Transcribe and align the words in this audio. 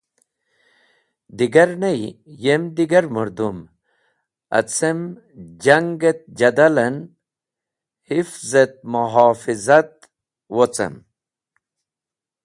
Digar 1.39 1.71
ney, 1.81 2.01
yem 2.43 2.63
digar 2.75 3.05
mũrdũm, 3.13 3.57
acem 4.57 4.99
jang 5.63 5.89
et 6.09 6.19
jadal 6.39 6.75
en 6.85 6.95
hifz 8.07 8.51
et 8.63 8.73
muhofizat 8.91 9.93
wocen. 10.55 10.93